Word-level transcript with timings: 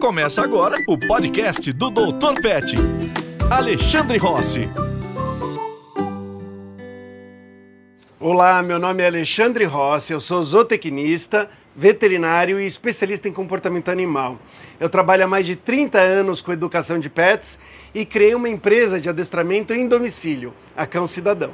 Começa 0.00 0.42
agora 0.42 0.82
o 0.88 0.96
podcast 0.96 1.70
do 1.74 1.90
Dr. 1.90 2.40
Pet. 2.40 2.74
Alexandre 3.50 4.16
Rossi. 4.16 4.66
Olá, 8.18 8.62
meu 8.62 8.78
nome 8.78 9.02
é 9.02 9.06
Alexandre 9.06 9.64
Rossi, 9.64 10.14
eu 10.14 10.18
sou 10.18 10.42
zootecnista, 10.42 11.50
veterinário 11.76 12.58
e 12.58 12.66
especialista 12.66 13.28
em 13.28 13.32
comportamento 13.32 13.90
animal. 13.90 14.38
Eu 14.80 14.88
trabalho 14.88 15.24
há 15.24 15.28
mais 15.28 15.44
de 15.44 15.54
30 15.54 15.98
anos 15.98 16.40
com 16.40 16.50
educação 16.50 16.98
de 16.98 17.10
pets 17.10 17.58
e 17.94 18.06
criei 18.06 18.34
uma 18.34 18.48
empresa 18.48 18.98
de 18.98 19.10
adestramento 19.10 19.74
em 19.74 19.86
domicílio, 19.86 20.54
a 20.74 20.86
Cão 20.86 21.06
Cidadão. 21.06 21.50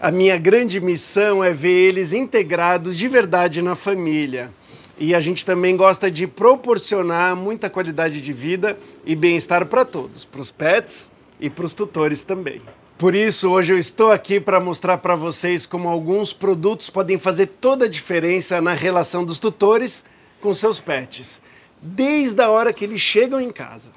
A 0.00 0.10
minha 0.10 0.36
grande 0.36 0.80
missão 0.80 1.44
é 1.44 1.52
ver 1.52 1.90
eles 1.90 2.12
integrados 2.12 2.98
de 2.98 3.06
verdade 3.06 3.62
na 3.62 3.76
família. 3.76 4.50
E 4.98 5.14
a 5.14 5.20
gente 5.20 5.44
também 5.44 5.76
gosta 5.76 6.10
de 6.10 6.26
proporcionar 6.26 7.34
muita 7.34 7.68
qualidade 7.68 8.20
de 8.20 8.32
vida 8.32 8.78
e 9.04 9.16
bem-estar 9.16 9.66
para 9.66 9.84
todos, 9.84 10.24
para 10.24 10.40
os 10.40 10.50
pets 10.50 11.10
e 11.40 11.50
para 11.50 11.64
os 11.64 11.74
tutores 11.74 12.22
também. 12.22 12.62
Por 12.96 13.12
isso, 13.12 13.50
hoje 13.50 13.72
eu 13.72 13.78
estou 13.78 14.12
aqui 14.12 14.38
para 14.38 14.60
mostrar 14.60 14.98
para 14.98 15.16
vocês 15.16 15.66
como 15.66 15.88
alguns 15.88 16.32
produtos 16.32 16.88
podem 16.88 17.18
fazer 17.18 17.48
toda 17.48 17.86
a 17.86 17.88
diferença 17.88 18.60
na 18.60 18.72
relação 18.72 19.24
dos 19.24 19.40
tutores 19.40 20.04
com 20.40 20.54
seus 20.54 20.78
pets, 20.78 21.40
desde 21.82 22.40
a 22.40 22.48
hora 22.48 22.72
que 22.72 22.84
eles 22.84 23.00
chegam 23.00 23.40
em 23.40 23.50
casa. 23.50 23.90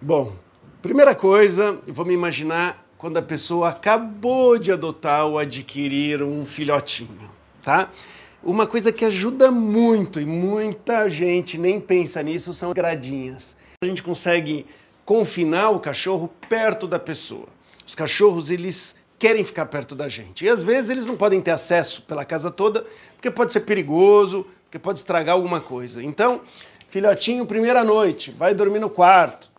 Bom, 0.00 0.34
primeira 0.80 1.14
coisa, 1.14 1.78
vamos 1.86 2.14
imaginar 2.14 2.86
quando 2.96 3.18
a 3.18 3.22
pessoa 3.22 3.68
acabou 3.68 4.56
de 4.56 4.72
adotar 4.72 5.26
ou 5.26 5.38
adquirir 5.38 6.22
um 6.22 6.46
filhotinho, 6.46 7.30
tá? 7.60 7.90
Uma 8.44 8.66
coisa 8.66 8.92
que 8.92 9.06
ajuda 9.06 9.50
muito 9.50 10.20
e 10.20 10.26
muita 10.26 11.08
gente 11.08 11.56
nem 11.56 11.80
pensa 11.80 12.22
nisso 12.22 12.52
são 12.52 12.74
gradinhas. 12.74 13.56
A 13.82 13.86
gente 13.86 14.02
consegue 14.02 14.66
confinar 15.02 15.70
o 15.70 15.80
cachorro 15.80 16.30
perto 16.46 16.86
da 16.86 16.98
pessoa. 16.98 17.48
Os 17.86 17.94
cachorros, 17.94 18.50
eles 18.50 18.94
querem 19.18 19.42
ficar 19.44 19.64
perto 19.64 19.94
da 19.94 20.10
gente. 20.10 20.44
E 20.44 20.48
às 20.50 20.62
vezes 20.62 20.90
eles 20.90 21.06
não 21.06 21.16
podem 21.16 21.40
ter 21.40 21.52
acesso 21.52 22.02
pela 22.02 22.22
casa 22.22 22.50
toda, 22.50 22.84
porque 23.14 23.30
pode 23.30 23.50
ser 23.50 23.60
perigoso, 23.60 24.46
porque 24.64 24.78
pode 24.78 24.98
estragar 24.98 25.36
alguma 25.36 25.62
coisa. 25.62 26.02
Então, 26.02 26.42
filhotinho, 26.86 27.46
primeira 27.46 27.82
noite, 27.82 28.30
vai 28.30 28.52
dormir 28.52 28.78
no 28.78 28.90
quarto, 28.90 29.50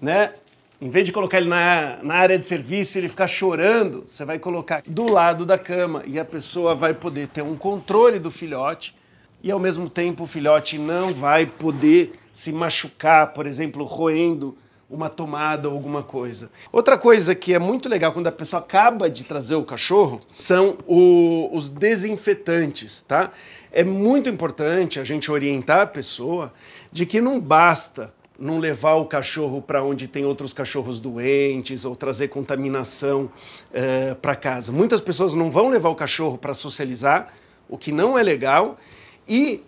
né? 0.00 0.32
Em 0.80 0.88
vez 0.88 1.04
de 1.04 1.10
colocar 1.10 1.38
ele 1.38 1.48
na, 1.48 1.98
na 2.04 2.14
área 2.14 2.38
de 2.38 2.46
serviço 2.46 2.96
e 2.96 3.00
ele 3.00 3.08
ficar 3.08 3.26
chorando, 3.26 4.06
você 4.06 4.24
vai 4.24 4.38
colocar 4.38 4.80
do 4.86 5.10
lado 5.10 5.44
da 5.44 5.58
cama 5.58 6.04
e 6.06 6.20
a 6.20 6.24
pessoa 6.24 6.72
vai 6.72 6.94
poder 6.94 7.26
ter 7.26 7.42
um 7.42 7.56
controle 7.56 8.20
do 8.20 8.30
filhote 8.30 8.94
e 9.42 9.50
ao 9.50 9.58
mesmo 9.58 9.90
tempo 9.90 10.22
o 10.22 10.26
filhote 10.26 10.78
não 10.78 11.12
vai 11.12 11.46
poder 11.46 12.12
se 12.30 12.52
machucar, 12.52 13.32
por 13.32 13.44
exemplo, 13.44 13.82
roendo 13.82 14.56
uma 14.88 15.08
tomada 15.08 15.68
ou 15.68 15.74
alguma 15.74 16.04
coisa. 16.04 16.48
Outra 16.70 16.96
coisa 16.96 17.34
que 17.34 17.52
é 17.52 17.58
muito 17.58 17.88
legal 17.88 18.12
quando 18.12 18.28
a 18.28 18.32
pessoa 18.32 18.60
acaba 18.60 19.10
de 19.10 19.24
trazer 19.24 19.56
o 19.56 19.64
cachorro 19.64 20.20
são 20.38 20.78
o, 20.86 21.50
os 21.52 21.68
desinfetantes, 21.68 23.00
tá? 23.00 23.32
É 23.72 23.82
muito 23.82 24.28
importante 24.28 25.00
a 25.00 25.04
gente 25.04 25.28
orientar 25.28 25.80
a 25.80 25.86
pessoa 25.86 26.52
de 26.92 27.04
que 27.04 27.20
não 27.20 27.40
basta 27.40 28.14
não 28.38 28.58
levar 28.58 28.94
o 28.94 29.04
cachorro 29.04 29.60
para 29.60 29.82
onde 29.82 30.06
tem 30.06 30.24
outros 30.24 30.52
cachorros 30.52 30.98
doentes 30.98 31.84
ou 31.84 31.96
trazer 31.96 32.28
contaminação 32.28 33.30
é, 33.72 34.14
para 34.14 34.36
casa. 34.36 34.70
Muitas 34.70 35.00
pessoas 35.00 35.34
não 35.34 35.50
vão 35.50 35.68
levar 35.68 35.88
o 35.88 35.94
cachorro 35.94 36.38
para 36.38 36.54
socializar, 36.54 37.34
o 37.68 37.76
que 37.76 37.90
não 37.90 38.16
é 38.16 38.22
legal, 38.22 38.78
e 39.26 39.62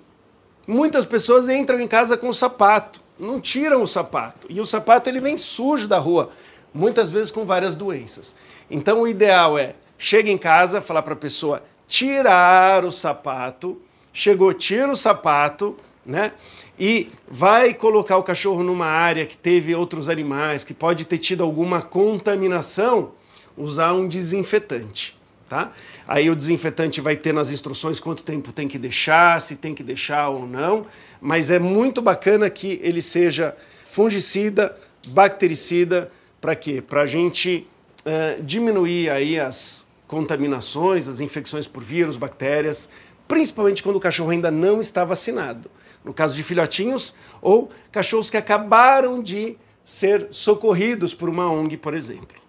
muitas 0.67 1.05
pessoas 1.05 1.49
entram 1.49 1.81
em 1.81 1.89
casa 1.89 2.17
com 2.17 2.29
o 2.29 2.35
sapato, 2.35 3.03
não 3.19 3.41
tiram 3.41 3.83
o 3.83 3.87
sapato, 3.87 4.47
e 4.49 4.61
o 4.61 4.65
sapato 4.65 5.11
ele 5.11 5.21
vem 5.21 5.37
sujo 5.37 5.89
da 5.89 5.99
rua, 5.99 6.31
muitas 6.73 7.11
vezes 7.11 7.33
com 7.33 7.45
várias 7.45 7.75
doenças. 7.75 8.37
Então 8.71 9.03
o 9.03 9.09
ideal 9.09 9.59
é 9.59 9.75
chega 9.99 10.31
em 10.31 10.39
casa, 10.39 10.81
falar 10.81 11.03
para 11.03 11.13
a 11.13 11.17
pessoa 11.17 11.63
tirar 11.87 12.85
o 12.85 12.93
sapato, 12.93 13.83
chegou, 14.13 14.55
tira 14.55 14.91
o 14.91 14.97
sapato, 14.97 15.77
né? 16.07 16.33
E 16.81 17.13
vai 17.29 17.75
colocar 17.75 18.17
o 18.17 18.23
cachorro 18.23 18.63
numa 18.63 18.87
área 18.87 19.27
que 19.27 19.37
teve 19.37 19.75
outros 19.75 20.09
animais, 20.09 20.65
que 20.65 20.73
pode 20.73 21.05
ter 21.05 21.19
tido 21.19 21.45
alguma 21.45 21.83
contaminação, 21.83 23.13
usar 23.55 23.93
um 23.93 24.09
desinfetante. 24.09 25.15
Tá? 25.47 25.73
Aí 26.09 26.31
o 26.31 26.35
desinfetante 26.35 27.01
vai 27.03 27.17
ter 27.17 27.35
nas 27.35 27.53
instruções 27.53 28.01
quanto 28.01 28.23
tempo 28.23 28.51
tem 28.51 28.67
que 28.67 28.79
deixar, 28.79 29.43
se 29.43 29.57
tem 29.57 29.75
que 29.75 29.83
deixar 29.83 30.29
ou 30.31 30.47
não, 30.47 30.87
mas 31.21 31.51
é 31.51 31.59
muito 31.59 32.01
bacana 32.01 32.49
que 32.49 32.81
ele 32.83 33.03
seja 33.03 33.55
fungicida, 33.85 34.75
bactericida, 35.09 36.11
para 36.41 36.55
quê? 36.55 36.81
Para 36.81 37.03
a 37.03 37.07
gente 37.07 37.67
uh, 38.07 38.43
diminuir 38.43 39.11
aí 39.11 39.39
as 39.39 39.85
contaminações, 40.07 41.09
as 41.09 41.21
infecções 41.21 41.67
por 41.67 41.83
vírus, 41.83 42.17
bactérias, 42.17 42.89
principalmente 43.29 43.83
quando 43.83 43.97
o 43.97 44.01
cachorro 44.01 44.31
ainda 44.31 44.51
não 44.51 44.81
está 44.81 45.05
vacinado. 45.05 45.71
No 46.05 46.15
caso 46.15 46.35
de 46.35 46.43
filhotinhos 46.43 47.15
ou 47.43 47.71
cachorros 47.93 48.31
que 48.31 48.37
acabaram 48.37 49.23
de 49.23 49.57
ser 49.85 50.29
socorridos 50.31 51.13
por 51.15 51.29
uma 51.29 51.51
ONG, 51.51 51.77
por 51.77 51.95
exemplo. 51.95 52.41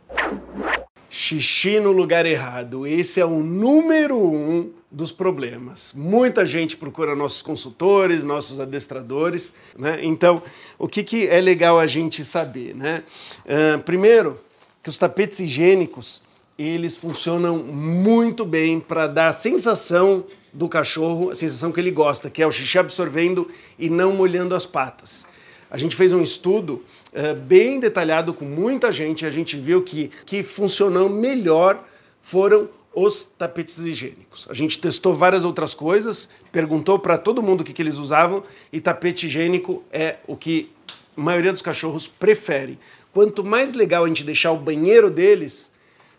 Xixi 1.10 1.80
no 1.80 1.92
lugar 1.92 2.26
errado. 2.26 2.88
Esse 2.88 3.20
é 3.20 3.26
o 3.26 3.42
número 3.42 4.18
um 4.18 4.72
dos 4.90 5.12
problemas. 5.12 5.94
Muita 5.94 6.46
gente 6.46 6.78
procura 6.78 7.16
nossos 7.16 7.42
consultores, 7.42 8.24
nossos 8.24 8.60
adestradores. 8.60 9.52
Né? 9.78 10.00
Então, 10.04 10.42
o 10.78 10.88
que, 10.88 11.04
que 11.04 11.28
é 11.28 11.42
legal 11.42 11.80
a 11.80 11.86
gente 11.86 12.24
saber? 12.24 12.76
Né? 12.76 13.04
Uh, 13.46 13.82
primeiro, 13.84 14.40
que 14.84 14.90
os 14.90 14.98
tapetes 14.98 15.40
higiênicos 15.40 16.22
eles 16.58 16.96
funcionam 16.96 17.58
muito 17.58 18.46
bem 18.46 18.80
para 18.80 19.08
dar 19.08 19.30
a 19.30 19.34
sensação 19.34 20.26
do 20.54 20.68
cachorro, 20.68 21.32
a 21.32 21.36
sensação 21.36 21.72
que 21.72 21.80
ele 21.80 21.92
gosta, 21.92 22.30
que 22.30 22.42
é 22.42 22.48
o 22.48 22.52
xixi 22.52 22.78
absorvendo 22.78 23.48
e 23.78 23.90
não 23.90 24.14
molhando 24.14 24.56
as 24.56 24.66
patas. 24.66 25.26
A 25.70 25.78
gente 25.78 25.96
fez 25.96 26.12
um 26.12 26.22
estudo 26.22 26.84
uh, 27.14 27.36
bem 27.36 27.80
detalhado 27.80 28.34
com 28.34 28.44
muita 28.44 28.92
gente 28.92 29.22
e 29.22 29.26
a 29.26 29.32
gente 29.32 29.56
viu 29.56 29.82
que 29.82 30.12
que 30.26 30.44
funcionou 30.44 31.08
melhor 31.08 31.84
foram 32.20 32.70
os 32.94 33.24
tapetes 33.24 33.80
higiênicos. 33.80 34.48
A 34.50 34.54
gente 34.54 34.78
testou 34.78 35.14
várias 35.14 35.46
outras 35.46 35.74
coisas, 35.74 36.28
perguntou 36.52 37.00
para 37.00 37.18
todo 37.18 37.42
mundo 37.42 37.62
o 37.62 37.64
que, 37.64 37.72
que 37.72 37.82
eles 37.82 37.98
usavam 37.98 38.44
e 38.72 38.82
tapete 38.82 39.28
higiênico 39.28 39.84
é 39.92 40.18
o 40.28 40.36
que 40.36 40.72
a 41.16 41.22
maioria 41.22 41.54
dos 41.54 41.62
cachorros 41.62 42.08
prefere. 42.08 42.78
Quanto 43.14 43.44
mais 43.44 43.74
legal 43.74 44.04
a 44.04 44.08
gente 44.08 44.24
deixar 44.24 44.52
o 44.52 44.58
banheiro 44.58 45.10
deles, 45.10 45.72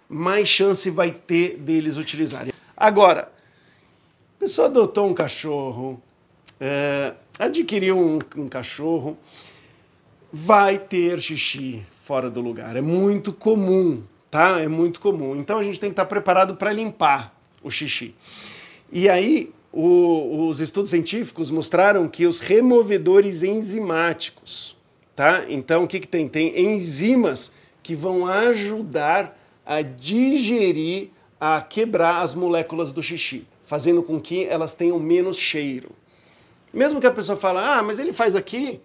mais 0.09 0.49
chance 0.49 0.88
vai 0.91 1.10
ter 1.10 1.56
deles 1.56 1.97
utilizarem. 1.97 2.53
Agora, 2.76 3.31
pessoa 4.42 4.66
adotou 4.66 5.06
um 5.06 5.14
cachorro, 5.14 6.03
é, 6.60 7.12
adquiriu 7.38 7.97
um, 7.97 8.19
um 8.36 8.48
cachorro, 8.48 9.16
vai 10.32 10.80
ter 10.80 11.20
xixi 11.20 11.86
fora 12.03 12.28
do 12.28 12.41
lugar. 12.41 12.75
É 12.75 12.81
muito 12.81 13.32
comum, 13.32 14.02
tá? 14.28 14.58
É 14.60 14.66
muito 14.66 14.98
comum. 14.98 15.36
Então 15.36 15.60
a 15.60 15.62
gente 15.62 15.78
tem 15.78 15.91
que 15.91 15.92
estar 15.92 16.06
preparado 16.06 16.56
para 16.56 16.72
limpar 16.72 17.32
o 17.62 17.70
xixi. 17.70 18.16
E 18.91 19.08
aí, 19.08 19.52
o, 19.72 20.48
os 20.48 20.60
estudos 20.60 20.91
científicos 20.91 21.48
mostraram 21.48 22.08
que 22.08 22.26
os 22.26 22.41
removedores 22.41 23.44
enzimáticos, 23.44 24.76
tá? 25.14 25.44
Então 25.48 25.84
o 25.84 25.86
que, 25.86 26.00
que 26.00 26.08
tem? 26.08 26.28
Tem 26.28 26.75
enzimas 26.75 27.52
que 27.81 27.94
vão 27.94 28.26
ajudar 28.26 29.38
a 29.64 29.82
digerir, 29.82 31.10
a 31.41 31.60
quebrar 31.60 32.22
as 32.22 32.34
moléculas 32.34 32.91
do 32.91 33.00
xixi, 33.00 33.47
fazendo 33.65 34.03
com 34.03 34.21
que 34.21 34.45
elas 34.47 34.73
tenham 34.73 34.99
menos 34.99 35.37
cheiro. 35.37 35.91
Mesmo 36.73 37.00
que 37.00 37.06
a 37.06 37.11
pessoa 37.11 37.37
fale, 37.37 37.59
ah, 37.59 37.83
mas 37.83 37.99
ele 37.99 38.12
faz 38.12 38.34
aqui, 38.34 38.81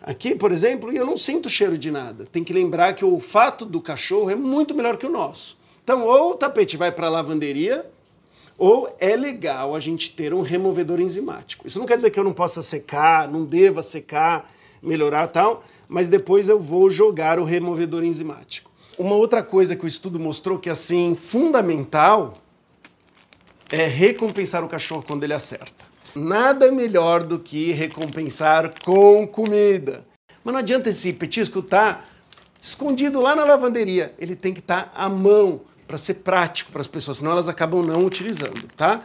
aqui, 0.00 0.34
por 0.34 0.52
exemplo, 0.52 0.92
e 0.92 0.96
eu 0.96 1.04
não 1.04 1.16
sinto 1.16 1.48
cheiro 1.48 1.76
de 1.76 1.90
nada. 1.90 2.26
Tem 2.30 2.42
que 2.42 2.52
lembrar 2.52 2.94
que 2.94 3.04
o 3.04 3.12
olfato 3.12 3.64
do 3.64 3.80
cachorro 3.80 4.30
é 4.30 4.36
muito 4.36 4.74
melhor 4.74 4.96
que 4.96 5.06
o 5.06 5.10
nosso. 5.10 5.58
Então, 5.82 6.06
ou 6.06 6.30
o 6.30 6.34
tapete 6.34 6.76
vai 6.76 6.90
para 6.90 7.08
a 7.08 7.10
lavanderia, 7.10 7.84
ou 8.56 8.94
é 8.98 9.14
legal 9.16 9.74
a 9.74 9.80
gente 9.80 10.10
ter 10.10 10.32
um 10.32 10.40
removedor 10.40 11.00
enzimático. 11.00 11.66
Isso 11.66 11.78
não 11.78 11.86
quer 11.86 11.96
dizer 11.96 12.10
que 12.10 12.18
eu 12.18 12.24
não 12.24 12.32
possa 12.32 12.62
secar, 12.62 13.28
não 13.28 13.44
deva 13.44 13.82
secar, 13.82 14.50
melhorar 14.82 15.28
tal, 15.28 15.64
mas 15.88 16.08
depois 16.08 16.48
eu 16.48 16.58
vou 16.58 16.88
jogar 16.90 17.38
o 17.38 17.44
removedor 17.44 18.04
enzimático. 18.04 18.70
Uma 18.96 19.16
outra 19.16 19.42
coisa 19.42 19.74
que 19.74 19.84
o 19.84 19.88
estudo 19.88 20.20
mostrou 20.20 20.58
que 20.58 20.68
é 20.68 20.72
assim 20.72 21.14
fundamental 21.14 22.34
é 23.70 23.86
recompensar 23.86 24.64
o 24.64 24.68
cachorro 24.68 25.04
quando 25.06 25.24
ele 25.24 25.34
acerta. 25.34 25.84
Nada 26.14 26.70
melhor 26.70 27.22
do 27.22 27.38
que 27.38 27.72
recompensar 27.72 28.74
com 28.84 29.26
comida. 29.26 30.04
Mas 30.44 30.52
não 30.52 30.60
adianta 30.60 30.88
esse 30.90 31.12
petisco 31.12 31.60
estar 31.60 31.94
tá 31.94 32.04
escondido 32.60 33.20
lá 33.20 33.34
na 33.34 33.44
lavanderia. 33.44 34.14
Ele 34.18 34.36
tem 34.36 34.52
que 34.52 34.60
estar 34.60 34.84
tá 34.84 34.92
à 34.94 35.08
mão 35.08 35.62
para 35.86 35.98
ser 35.98 36.14
prático 36.14 36.70
para 36.72 36.80
as 36.80 36.86
pessoas, 36.86 37.18
senão 37.18 37.32
elas 37.32 37.48
acabam 37.48 37.84
não 37.84 38.04
utilizando, 38.06 38.68
tá? 38.76 39.02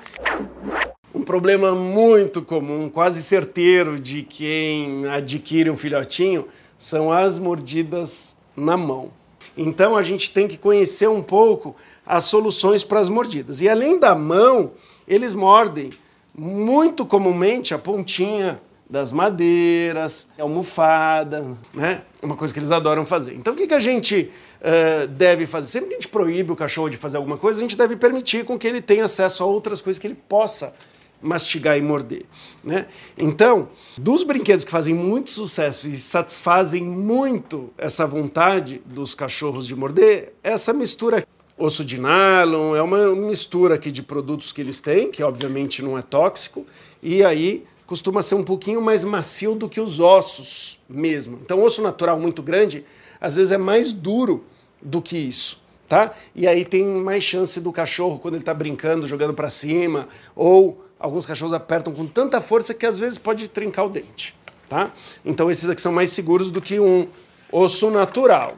Um 1.13 1.23
problema 1.23 1.75
muito 1.75 2.41
comum, 2.41 2.89
quase 2.89 3.21
certeiro 3.21 3.99
de 3.99 4.23
quem 4.23 5.05
adquire 5.07 5.69
um 5.69 5.75
filhotinho 5.75 6.47
são 6.77 7.11
as 7.11 7.37
mordidas 7.37 8.35
na 8.55 8.77
mão. 8.77 9.11
Então 9.57 9.95
a 9.95 10.01
gente 10.01 10.31
tem 10.31 10.47
que 10.47 10.57
conhecer 10.57 11.07
um 11.07 11.21
pouco 11.21 11.75
as 12.05 12.25
soluções 12.25 12.83
para 12.83 12.99
as 12.99 13.09
mordidas. 13.09 13.61
E 13.61 13.69
além 13.69 13.99
da 13.99 14.15
mão, 14.15 14.71
eles 15.07 15.33
mordem 15.33 15.91
muito 16.35 17.05
comumente 17.05 17.73
a 17.73 17.77
pontinha 17.77 18.61
das 18.89 19.11
madeiras, 19.11 20.27
almofada, 20.39 21.55
né? 21.73 22.01
É 22.21 22.25
uma 22.25 22.35
coisa 22.35 22.51
que 22.51 22.59
eles 22.59 22.71
adoram 22.71 23.05
fazer. 23.05 23.35
Então 23.35 23.53
o 23.53 23.55
que, 23.55 23.67
que 23.67 23.73
a 23.73 23.79
gente 23.79 24.31
uh, 24.61 25.07
deve 25.07 25.45
fazer? 25.45 25.67
Sempre 25.67 25.89
que 25.89 25.95
a 25.95 25.97
gente 25.99 26.07
proíbe 26.07 26.51
o 26.51 26.55
cachorro 26.55 26.89
de 26.89 26.97
fazer 26.97 27.17
alguma 27.17 27.37
coisa, 27.37 27.59
a 27.59 27.61
gente 27.61 27.77
deve 27.77 27.95
permitir 27.95 28.43
com 28.43 28.57
que 28.57 28.67
ele 28.67 28.81
tenha 28.81 29.05
acesso 29.05 29.43
a 29.43 29.45
outras 29.45 29.79
coisas 29.79 29.99
que 29.99 30.07
ele 30.07 30.17
possa 30.27 30.73
mastigar 31.21 31.77
e 31.77 31.81
morder. 31.81 32.25
Né? 32.63 32.87
Então, 33.17 33.69
dos 33.97 34.23
brinquedos 34.23 34.65
que 34.65 34.71
fazem 34.71 34.93
muito 34.93 35.31
sucesso 35.31 35.89
e 35.89 35.97
satisfazem 35.97 36.83
muito 36.83 37.71
essa 37.77 38.07
vontade 38.07 38.81
dos 38.85 39.13
cachorros 39.15 39.67
de 39.67 39.75
morder, 39.75 40.33
essa 40.43 40.73
mistura 40.73 41.25
osso 41.57 41.83
de 41.83 41.99
nylon, 41.99 42.75
é 42.75 42.81
uma 42.81 43.13
mistura 43.15 43.75
aqui 43.75 43.91
de 43.91 44.01
produtos 44.01 44.53
que 44.53 44.61
eles 44.61 44.79
têm, 44.79 45.11
que 45.11 45.21
obviamente 45.21 45.81
não 45.81 45.97
é 45.97 46.01
tóxico, 46.01 46.65
e 47.03 47.23
aí 47.23 47.65
costuma 47.85 48.21
ser 48.21 48.35
um 48.35 48.43
pouquinho 48.43 48.81
mais 48.81 49.03
macio 49.03 49.55
do 49.55 49.67
que 49.67 49.81
os 49.81 49.99
ossos 49.99 50.79
mesmo. 50.87 51.39
Então, 51.43 51.61
osso 51.61 51.81
natural 51.81 52.19
muito 52.19 52.41
grande, 52.41 52.85
às 53.19 53.35
vezes 53.35 53.51
é 53.51 53.57
mais 53.57 53.91
duro 53.91 54.45
do 54.81 55.01
que 55.01 55.17
isso. 55.17 55.59
Tá? 55.87 56.13
E 56.35 56.47
aí 56.47 56.63
tem 56.63 56.85
mais 56.85 57.23
chance 57.23 57.59
do 57.59 57.71
cachorro, 57.71 58.19
quando 58.19 58.35
ele 58.35 58.43
está 58.43 58.53
brincando, 58.53 59.07
jogando 59.07 59.33
para 59.33 59.49
cima, 59.49 60.07
ou 60.35 60.85
alguns 60.99 61.25
cachorros 61.25 61.53
apertam 61.53 61.93
com 61.93 62.05
tanta 62.05 62.41
força 62.41 62.73
que 62.73 62.85
às 62.85 62.99
vezes 62.99 63.17
pode 63.17 63.47
trincar 63.47 63.85
o 63.85 63.89
dente. 63.89 64.35
Tá? 64.67 64.91
Então 65.25 65.49
esses 65.49 65.67
aqui 65.69 65.81
são 65.81 65.91
mais 65.91 66.11
seguros 66.11 66.51
do 66.51 66.61
que 66.61 66.79
um 66.79 67.07
osso 67.51 67.89
natural. 67.89 68.57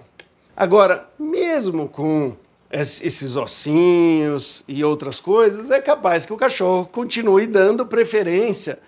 Agora, 0.56 1.10
mesmo 1.18 1.88
com 1.88 2.36
esses 2.72 3.36
ossinhos 3.36 4.64
e 4.68 4.84
outras 4.84 5.20
coisas, 5.20 5.70
é 5.72 5.80
capaz 5.80 6.26
que 6.26 6.34
o 6.34 6.38
cachorro 6.38 6.86
continue 6.86 7.48
dando 7.48 7.86
preferência 7.86 8.80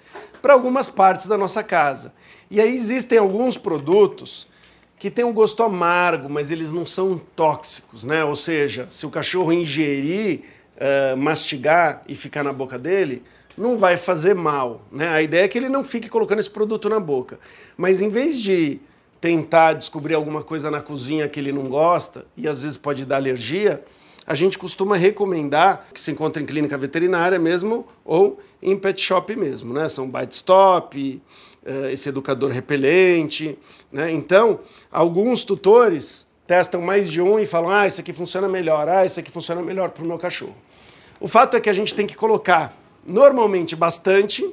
para 0.41 0.53
algumas 0.53 0.89
partes 0.89 1.27
da 1.27 1.38
nossa 1.38 1.63
casa. 1.63 2.13
E 2.51 2.59
aí 2.59 2.75
existem 2.75 3.17
alguns 3.17 3.57
produtos 3.57 4.47
que 4.97 5.09
têm 5.09 5.25
um 5.25 5.33
gosto 5.33 5.63
amargo, 5.63 6.29
mas 6.29 6.51
eles 6.51 6.71
não 6.71 6.85
são 6.85 7.19
tóxicos, 7.35 8.03
né? 8.03 8.23
Ou 8.23 8.35
seja, 8.35 8.88
se 8.89 9.05
o 9.05 9.09
cachorro 9.09 9.51
ingerir, 9.51 10.44
uh, 10.83 11.18
mastigar 11.18 12.01
e 12.07 12.13
ficar 12.15 12.44
na 12.44 12.51
boca 12.51 12.77
dele, 12.77 13.24
não 13.57 13.77
vai 13.77 13.97
fazer 13.97 14.35
mal. 14.35 14.81
Né? 14.91 15.07
A 15.07 15.21
ideia 15.21 15.45
é 15.45 15.47
que 15.47 15.57
ele 15.57 15.69
não 15.69 15.83
fique 15.83 16.09
colocando 16.09 16.39
esse 16.39 16.50
produto 16.50 16.89
na 16.89 17.00
boca. 17.00 17.39
Mas 17.77 18.01
em 18.01 18.09
vez 18.09 18.41
de 18.41 18.80
tentar 19.21 19.74
descobrir 19.74 20.15
alguma 20.15 20.44
coisa 20.44 20.69
na 20.69 20.81
cozinha 20.81 21.30
que 21.30 21.39
ele 21.39 21.53
não 21.53 21.69
gosta, 21.69 22.25
e 22.35 22.47
às 22.47 22.63
vezes 22.63 22.75
pode 22.75 23.06
dar 23.06 23.15
alergia, 23.15 23.81
a 24.25 24.35
gente 24.35 24.57
costuma 24.57 24.95
recomendar 24.97 25.88
que 25.94 26.00
se 26.00 26.12
encontre 26.12 26.44
em 26.44 26.45
clínica 26.45 26.77
veterinária 26.77 27.39
mesmo 27.39 27.86
ou 28.03 28.39
em 28.62 28.77
pet 28.77 29.01
shop 29.01 29.36
mesmo, 29.36 29.74
né? 29.74 29.88
São 29.89 30.09
bite 30.09 30.36
stop, 30.36 31.21
eh, 31.65 31.91
esse 31.91 32.07
educador 32.07 32.50
repelente, 32.50 33.57
né? 33.91 34.12
Então, 34.12 34.59
alguns 34.89 35.44
tutores 35.44 36.27
testam 36.47 36.81
mais 36.81 37.12
de 37.12 37.21
um 37.21 37.39
e 37.39 37.45
falam: 37.45 37.69
ah, 37.69 37.88
esse 37.88 38.01
aqui 38.01 38.13
funciona 38.13 38.47
melhor, 38.47 38.88
ah, 38.88 39.06
esse 39.06 39.19
aqui 39.19 39.31
funciona 39.31 39.62
melhor 39.62 39.89
para 39.89 40.03
o 40.03 40.07
meu 40.07 40.18
cachorro. 40.18 40.56
O 41.24 41.28
fato 41.30 41.56
é 41.56 41.62
que 41.62 41.70
a 41.70 41.74
gente 41.74 41.96
tem 41.96 42.06
que 42.06 42.18
colocar 42.18 42.78
normalmente 43.08 43.78
bastante, 43.78 44.46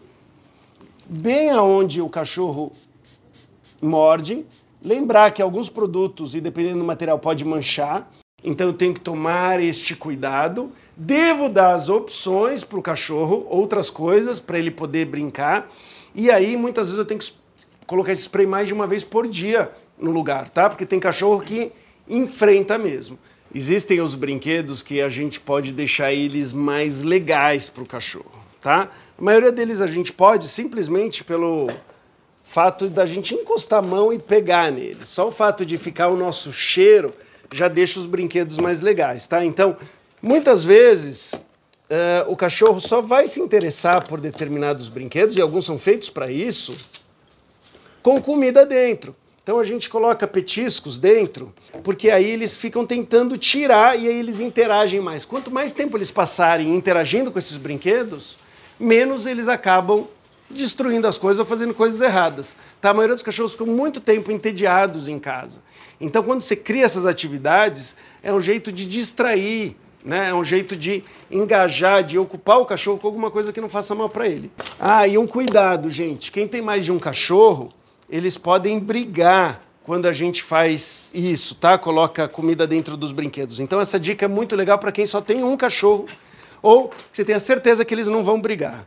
bem 1.05 1.51
aonde 1.51 2.01
o 2.01 2.09
cachorro 2.09 2.71
morde. 3.83 4.47
Lembrar 4.81 5.33
que 5.33 5.43
alguns 5.43 5.69
produtos, 5.69 6.33
e 6.37 6.41
dependendo 6.41 6.79
do 6.79 6.85
material, 6.85 7.19
pode 7.19 7.45
manchar. 7.45 8.09
Então 8.45 8.69
eu 8.69 8.73
tenho 8.73 8.95
que 8.95 9.01
tomar 9.01 9.61
este 9.61 9.97
cuidado. 9.97 10.71
Devo 10.97 11.49
dar 11.49 11.75
as 11.75 11.89
opções 11.89 12.63
para 12.63 12.79
o 12.79 12.83
cachorro, 12.83 13.45
outras 13.51 13.91
coisas, 13.91 14.39
para 14.39 14.57
ele 14.57 14.71
poder 14.71 15.07
brincar. 15.07 15.69
E 16.15 16.31
aí, 16.31 16.57
muitas 16.57 16.87
vezes, 16.87 17.01
eu 17.01 17.05
tenho 17.05 17.19
que 17.19 17.33
colocar 17.85 18.13
esse 18.13 18.23
spray 18.23 18.47
mais 18.47 18.69
de 18.69 18.75
uma 18.75 18.87
vez 18.87 19.03
por 19.03 19.27
dia 19.27 19.73
no 19.99 20.13
lugar, 20.13 20.49
tá? 20.49 20.71
Porque 20.71 20.87
tem 20.87 21.01
cachorro 21.01 21.41
que 21.41 21.73
enfrenta 22.09 22.79
mesmo. 22.79 23.19
Existem 23.55 24.01
os 24.01 24.15
brinquedos 24.15 24.83
que 24.83 25.01
a 25.01 25.09
gente 25.09 25.41
pode 25.41 25.73
deixar 25.73 26.13
eles 26.13 26.53
mais 26.53 27.03
legais 27.03 27.69
para 27.69 27.83
o 27.83 27.87
cachorro 27.87 28.41
tá? 28.61 28.91
A 29.19 29.23
maioria 29.23 29.51
deles 29.51 29.81
a 29.81 29.87
gente 29.87 30.13
pode 30.13 30.47
simplesmente 30.47 31.25
pelo 31.25 31.71
fato 32.43 32.89
da 32.89 33.07
gente 33.07 33.35
encostar 33.35 33.79
a 33.79 33.83
mão 33.83 34.13
e 34.13 34.19
pegar 34.19 34.71
nele. 34.71 35.07
Só 35.07 35.29
o 35.29 35.31
fato 35.31 35.65
de 35.65 35.79
ficar 35.79 36.09
o 36.09 36.17
nosso 36.17 36.53
cheiro 36.53 37.15
já 37.53 37.69
deixa 37.69 37.99
os 37.99 38.07
brinquedos 38.07 38.59
mais 38.59 38.81
legais, 38.81 39.27
tá? 39.27 39.45
Então, 39.45 39.77
muitas 40.23 40.65
vezes 40.65 41.35
uh, 41.35 42.31
o 42.31 42.37
cachorro 42.37 42.81
só 42.81 43.01
vai 43.01 43.27
se 43.27 43.41
interessar 43.41 44.07
por 44.07 44.21
determinados 44.21 44.89
brinquedos, 44.89 45.37
e 45.37 45.41
alguns 45.41 45.65
são 45.67 45.79
feitos 45.79 46.11
para 46.11 46.31
isso, 46.31 46.77
com 48.03 48.21
comida 48.21 48.65
dentro. 48.65 49.17
Então 49.51 49.59
a 49.59 49.65
gente 49.65 49.91
coloca 49.91 50.29
petiscos 50.29 50.97
dentro, 50.97 51.53
porque 51.83 52.09
aí 52.09 52.31
eles 52.31 52.57
ficam 52.57 52.87
tentando 52.87 53.37
tirar 53.37 53.99
e 53.99 54.07
aí 54.07 54.17
eles 54.17 54.39
interagem 54.39 55.01
mais. 55.01 55.25
Quanto 55.25 55.51
mais 55.51 55.73
tempo 55.73 55.97
eles 55.97 56.09
passarem 56.09 56.73
interagindo 56.73 57.33
com 57.33 57.39
esses 57.41 57.57
brinquedos, 57.57 58.39
menos 58.79 59.27
eles 59.27 59.49
acabam 59.49 60.07
destruindo 60.49 61.09
as 61.09 61.19
coisas 61.19 61.41
ou 61.41 61.45
fazendo 61.45 61.75
coisas 61.75 62.01
erradas. 62.01 62.57
Tá? 62.81 62.91
A 62.91 62.95
maioria 62.95 63.17
dos 63.17 63.25
cachorros 63.25 63.51
ficam 63.51 63.67
muito 63.67 64.01
tempo 64.01 64.31
entediados 64.31 65.09
em 65.09 65.19
casa. 65.19 65.61
Então, 66.01 66.23
quando 66.23 66.43
você 66.43 66.55
cria 66.55 66.85
essas 66.85 67.05
atividades, 67.05 67.97
é 68.23 68.33
um 68.33 68.41
jeito 68.41 68.71
de 68.71 68.87
distrair, 68.87 69.75
né? 70.05 70.29
é 70.29 70.35
um 70.35 70.45
jeito 70.45 70.77
de 70.77 71.03
engajar, 71.29 72.05
de 72.05 72.17
ocupar 72.17 72.61
o 72.61 72.65
cachorro 72.65 72.99
com 72.99 73.09
alguma 73.09 73.33
coisa 73.33 73.53
que 73.53 73.61
não 73.61 73.69
faça 73.69 73.97
mal 73.97 74.09
para 74.09 74.29
ele. 74.29 74.49
Ah, 74.79 75.09
e 75.09 75.19
um 75.19 75.27
cuidado, 75.27 75.91
gente. 75.91 76.31
Quem 76.31 76.47
tem 76.47 76.63
mais 76.63 76.85
de 76.85 76.93
um 76.93 77.01
cachorro, 77.01 77.75
eles 78.11 78.37
podem 78.37 78.79
brigar 78.79 79.63
quando 79.85 80.07
a 80.07 80.13
gente 80.13 80.43
faz 80.43 81.11
isso, 81.15 81.55
tá? 81.55 81.79
Coloca 81.79 82.29
comida 82.29 82.67
dentro 82.67 82.97
dos 82.97 83.13
brinquedos. 83.13 83.61
Então, 83.61 83.81
essa 83.81 83.99
dica 83.99 84.25
é 84.25 84.29
muito 84.29 84.55
legal 84.57 84.79
para 84.79 84.93
quem 84.93 85.07
só 85.07 85.21
tem 85.21 85.43
um 85.43 85.57
cachorro 85.57 86.07
ou 86.63 86.91
você 87.11 87.25
tenha 87.25 87.41
certeza 87.41 87.85
que 87.85 87.95
eles 87.95 88.09
não 88.09 88.23
vão 88.23 88.41
brigar. 88.41 88.87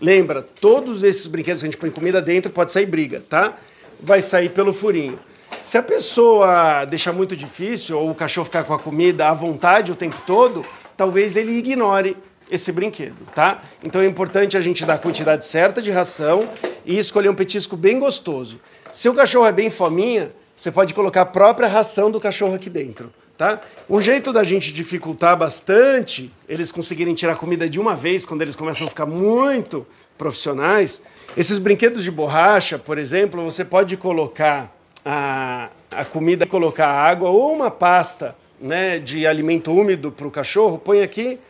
Lembra, 0.00 0.42
todos 0.42 1.04
esses 1.04 1.26
brinquedos 1.26 1.62
que 1.62 1.66
a 1.66 1.70
gente 1.70 1.78
põe 1.78 1.90
comida 1.90 2.20
dentro 2.20 2.50
pode 2.50 2.72
sair 2.72 2.86
briga, 2.86 3.24
tá? 3.28 3.54
Vai 4.00 4.22
sair 4.22 4.48
pelo 4.48 4.72
furinho. 4.72 5.18
Se 5.60 5.78
a 5.78 5.82
pessoa 5.82 6.84
deixar 6.86 7.12
muito 7.12 7.36
difícil 7.36 7.98
ou 7.98 8.10
o 8.10 8.14
cachorro 8.14 8.46
ficar 8.46 8.64
com 8.64 8.74
a 8.74 8.78
comida 8.78 9.28
à 9.28 9.34
vontade 9.34 9.92
o 9.92 9.94
tempo 9.94 10.20
todo, 10.26 10.64
talvez 10.96 11.36
ele 11.36 11.52
ignore 11.52 12.16
esse 12.50 12.70
brinquedo, 12.72 13.16
tá? 13.34 13.62
Então 13.82 14.00
é 14.00 14.06
importante 14.06 14.56
a 14.56 14.60
gente 14.60 14.84
dar 14.84 14.94
a 14.94 14.98
quantidade 14.98 15.46
certa 15.46 15.80
de 15.80 15.90
ração 15.90 16.48
e 16.84 16.98
escolher 16.98 17.28
um 17.28 17.34
petisco 17.34 17.76
bem 17.76 17.98
gostoso. 17.98 18.60
Se 18.90 19.08
o 19.08 19.14
cachorro 19.14 19.46
é 19.46 19.52
bem 19.52 19.70
fominha, 19.70 20.32
você 20.54 20.70
pode 20.70 20.94
colocar 20.94 21.22
a 21.22 21.26
própria 21.26 21.68
ração 21.68 22.10
do 22.10 22.20
cachorro 22.20 22.54
aqui 22.54 22.68
dentro. 22.68 23.12
Tá? 23.36 23.60
Um 23.88 24.00
jeito 24.00 24.32
da 24.32 24.44
gente 24.44 24.72
dificultar 24.72 25.36
bastante 25.36 26.30
eles 26.48 26.70
conseguirem 26.70 27.14
tirar 27.14 27.34
comida 27.34 27.68
de 27.68 27.80
uma 27.80 27.96
vez 27.96 28.24
quando 28.24 28.42
eles 28.42 28.54
começam 28.54 28.86
a 28.86 28.90
ficar 28.90 29.06
muito 29.06 29.86
profissionais, 30.18 31.02
esses 31.36 31.58
brinquedos 31.58 32.04
de 32.04 32.10
borracha, 32.10 32.78
por 32.78 32.98
exemplo, 32.98 33.42
você 33.42 33.64
pode 33.64 33.96
colocar 33.96 34.72
a, 35.04 35.70
a 35.90 36.04
comida, 36.04 36.46
colocar 36.46 36.86
água 36.86 37.30
ou 37.30 37.52
uma 37.52 37.70
pasta 37.70 38.36
né, 38.60 38.98
de 38.98 39.26
alimento 39.26 39.72
úmido 39.72 40.12
para 40.12 40.26
o 40.26 40.30
cachorro, 40.30 40.78
põe 40.78 41.02
aqui, 41.02 41.40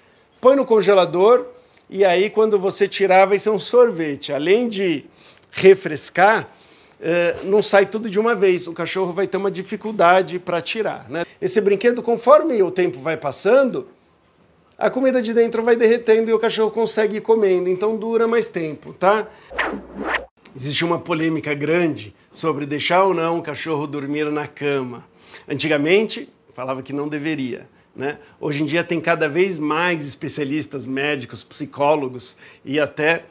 põe 0.43 0.57
no 0.57 0.67
congelador 0.67 1.47
e 1.89 2.05
aí 2.05 2.29
quando 2.29 2.59
você 2.59 2.89
tirar 2.89 3.27
vai 3.27 3.39
ser 3.39 3.51
um 3.51 3.61
sorvete. 3.61 4.33
Além 4.33 4.69
de 4.69 5.05
refrescar, 5.53 6.51
é, 7.01 7.37
não 7.45 7.63
sai 7.63 7.87
tudo 7.87 8.11
de 8.11 8.19
uma 8.19 8.35
vez. 8.35 8.67
O 8.67 8.73
cachorro 8.73 9.13
vai 9.13 9.29
ter 9.29 9.37
uma 9.37 9.53
dificuldade 9.53 10.41
para 10.41 10.61
tirar. 10.61 11.09
Né? 11.09 11.25
Esse 11.41 11.61
brinquedo, 11.61 12.03
conforme 12.03 12.61
o 12.61 12.73
tempo 12.73 12.99
vai 12.99 13.17
passando, 13.17 13.87
a 14.77 14.91
comida 14.91 15.23
de 15.23 15.33
dentro 15.33 15.63
vai 15.63 15.77
derretendo 15.77 16.29
e 16.29 16.35
o 16.35 16.41
cachorro 16.41 16.73
consegue 16.73 17.19
ir 17.19 17.21
comendo, 17.21 17.69
então 17.69 17.97
dura 17.97 18.27
mais 18.27 18.49
tempo, 18.49 18.93
tá? 18.95 19.29
Existe 20.57 20.85
uma 20.85 20.99
polêmica 20.99 21.55
grande 21.55 22.13
sobre 22.33 22.67
deixar 22.67 23.05
ou 23.05 23.15
não 23.15 23.39
o 23.39 23.43
cachorro 23.43 23.87
dormir 23.87 24.25
na 24.33 24.49
cama. 24.49 25.07
Antigamente, 25.49 26.29
falava 26.53 26.83
que 26.83 26.93
não 26.93 27.07
deveria. 27.07 27.69
Né? 27.95 28.19
Hoje 28.41 28.63
em 28.63 28.67
dia 28.67 28.83
tem 28.83 29.01
cada 29.01 29.29
vez 29.29 29.59
mais 29.59 30.07
especialistas, 30.07 30.87
médicos, 30.87 31.45
psicólogos 31.45 32.37
e 32.65 32.81
até 32.81 33.25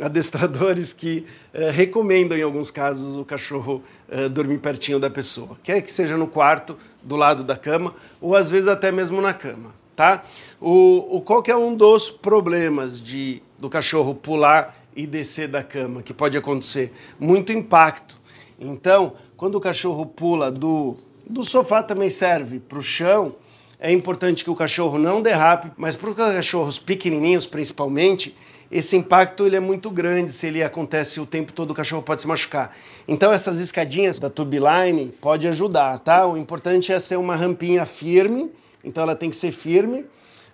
adestradores 0.00 0.92
que 0.92 1.26
eh, 1.52 1.70
recomendam, 1.70 2.36
em 2.36 2.42
alguns 2.42 2.70
casos, 2.70 3.16
o 3.16 3.24
cachorro 3.24 3.82
eh, 4.08 4.28
dormir 4.28 4.58
pertinho 4.58 5.00
da 5.00 5.08
pessoa. 5.08 5.56
Quer 5.62 5.80
que 5.80 5.90
seja 5.90 6.16
no 6.16 6.26
quarto, 6.26 6.76
do 7.02 7.16
lado 7.16 7.42
da 7.42 7.56
cama, 7.56 7.94
ou 8.20 8.36
às 8.36 8.50
vezes 8.50 8.68
até 8.68 8.92
mesmo 8.92 9.20
na 9.20 9.32
cama. 9.32 9.74
Tá? 9.96 10.22
O, 10.60 11.16
o, 11.16 11.20
qual 11.22 11.42
é 11.46 11.56
um 11.56 11.74
dos 11.74 12.10
problemas 12.10 13.02
de 13.02 13.42
do 13.58 13.70
cachorro 13.70 14.14
pular 14.14 14.76
e 14.94 15.06
descer 15.06 15.48
da 15.48 15.62
cama, 15.62 16.02
que 16.02 16.14
pode 16.14 16.36
acontecer. 16.36 16.92
Muito 17.18 17.52
impacto. 17.52 18.18
Então, 18.58 19.14
quando 19.36 19.56
o 19.56 19.60
cachorro 19.60 20.06
pula 20.06 20.50
do, 20.50 20.96
do 21.28 21.42
sofá 21.42 21.82
também 21.82 22.08
serve 22.08 22.58
para 22.58 22.78
o 22.78 22.82
chão, 22.82 23.34
é 23.78 23.92
importante 23.92 24.42
que 24.42 24.50
o 24.50 24.54
cachorro 24.54 24.98
não 24.98 25.20
derrape, 25.20 25.70
mas 25.76 25.94
para 25.94 26.10
os 26.10 26.16
cachorros 26.16 26.78
pequenininhos, 26.78 27.46
principalmente, 27.46 28.34
esse 28.70 28.96
impacto 28.96 29.46
ele 29.46 29.56
é 29.56 29.60
muito 29.60 29.90
grande. 29.90 30.32
Se 30.32 30.46
ele 30.46 30.62
acontece 30.62 31.20
o 31.20 31.26
tempo 31.26 31.52
todo, 31.52 31.70
o 31.70 31.74
cachorro 31.74 32.02
pode 32.02 32.20
se 32.22 32.26
machucar. 32.26 32.74
Então, 33.06 33.32
essas 33.32 33.60
escadinhas 33.60 34.18
da 34.18 34.30
Tubeline 34.30 35.12
pode 35.20 35.46
ajudar, 35.46 35.98
tá? 35.98 36.26
O 36.26 36.36
importante 36.36 36.92
é 36.92 36.98
ser 36.98 37.16
uma 37.16 37.36
rampinha 37.36 37.84
firme, 37.84 38.50
então 38.82 39.02
ela 39.02 39.14
tem 39.14 39.30
que 39.30 39.36
ser 39.36 39.52
firme 39.52 40.06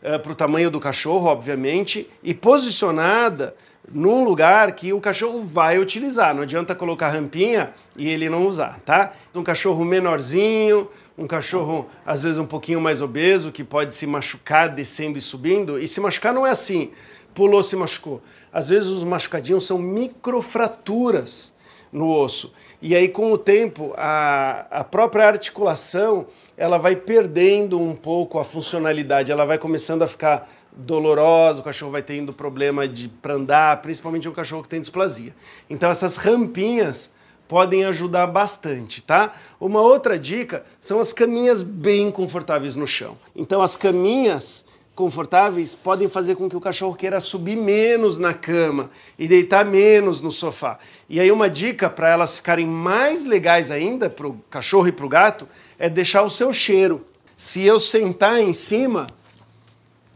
eh, 0.02 0.18
para 0.18 0.32
o 0.32 0.34
tamanho 0.34 0.70
do 0.70 0.80
cachorro, 0.80 1.26
obviamente, 1.28 2.08
e 2.22 2.34
posicionada 2.34 3.54
num 3.90 4.24
lugar 4.24 4.72
que 4.72 4.92
o 4.92 5.00
cachorro 5.00 5.40
vai 5.40 5.78
utilizar. 5.78 6.34
Não 6.34 6.42
adianta 6.42 6.74
colocar 6.74 7.08
rampinha 7.08 7.72
e 7.96 8.08
ele 8.08 8.28
não 8.28 8.46
usar, 8.46 8.80
tá? 8.80 9.12
Um 9.34 9.42
cachorro 9.42 9.84
menorzinho, 9.84 10.88
um 11.16 11.26
cachorro 11.26 11.88
às 12.06 12.22
vezes 12.22 12.38
um 12.38 12.46
pouquinho 12.46 12.80
mais 12.80 13.02
obeso, 13.02 13.50
que 13.50 13.64
pode 13.64 13.94
se 13.94 14.06
machucar 14.06 14.68
descendo 14.68 15.18
e 15.18 15.20
subindo. 15.20 15.78
E 15.78 15.86
se 15.86 16.00
machucar 16.00 16.32
não 16.32 16.46
é 16.46 16.50
assim, 16.50 16.90
pulou, 17.34 17.62
se 17.62 17.76
machucou. 17.76 18.22
Às 18.52 18.68
vezes 18.68 18.88
os 18.88 19.04
machucadinhos 19.04 19.66
são 19.66 19.78
microfraturas 19.78 21.52
no 21.92 22.08
osso. 22.08 22.52
E 22.80 22.96
aí, 22.96 23.08
com 23.08 23.30
o 23.32 23.38
tempo, 23.38 23.92
a, 23.96 24.66
a 24.70 24.82
própria 24.82 25.26
articulação 25.26 26.26
ela 26.56 26.78
vai 26.78 26.96
perdendo 26.96 27.80
um 27.80 27.94
pouco 27.94 28.38
a 28.38 28.44
funcionalidade, 28.44 29.30
ela 29.30 29.44
vai 29.44 29.58
começando 29.58 30.02
a 30.02 30.06
ficar 30.06 30.48
dolorosa, 30.74 31.60
o 31.60 31.64
cachorro 31.64 31.92
vai 31.92 32.02
tendo 32.02 32.32
problema 32.32 32.88
de 32.88 33.08
para 33.08 33.34
andar, 33.34 33.82
principalmente 33.82 34.28
um 34.28 34.32
cachorro 34.32 34.62
que 34.62 34.68
tem 34.68 34.80
displasia. 34.80 35.34
Então 35.68 35.90
essas 35.90 36.16
rampinhas 36.16 37.10
podem 37.46 37.84
ajudar 37.84 38.26
bastante, 38.26 39.02
tá? 39.02 39.34
Uma 39.60 39.82
outra 39.82 40.18
dica 40.18 40.64
são 40.80 40.98
as 40.98 41.12
caminhas 41.12 41.62
bem 41.62 42.10
confortáveis 42.10 42.74
no 42.74 42.86
chão. 42.86 43.18
Então 43.36 43.60
as 43.60 43.76
caminhas 43.76 44.64
confortáveis 44.94 45.74
podem 45.74 46.08
fazer 46.08 46.36
com 46.36 46.48
que 46.48 46.56
o 46.56 46.60
cachorro 46.60 46.94
queira 46.94 47.18
subir 47.18 47.56
menos 47.56 48.18
na 48.18 48.34
cama 48.34 48.90
e 49.18 49.26
deitar 49.26 49.64
menos 49.64 50.20
no 50.20 50.30
sofá. 50.30 50.78
E 51.08 51.18
aí 51.18 51.32
uma 51.32 51.48
dica 51.48 51.88
para 51.88 52.10
elas 52.10 52.36
ficarem 52.36 52.66
mais 52.66 53.24
legais 53.24 53.70
ainda 53.70 54.10
para 54.10 54.26
o 54.26 54.34
cachorro 54.50 54.88
e 54.88 54.92
para 54.92 55.06
o 55.06 55.08
gato 55.08 55.48
é 55.78 55.88
deixar 55.88 56.22
o 56.22 56.30
seu 56.30 56.52
cheiro. 56.52 57.06
Se 57.36 57.62
eu 57.62 57.80
sentar 57.80 58.38
em 58.38 58.52
cima, 58.52 59.06